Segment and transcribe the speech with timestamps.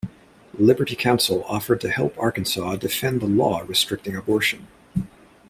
[0.57, 4.67] Liberty Counsel offered to help Arkansas defend the law restricting abortion.